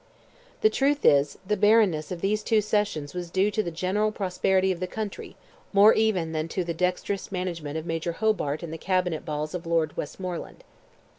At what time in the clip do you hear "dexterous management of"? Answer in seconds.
6.73-7.85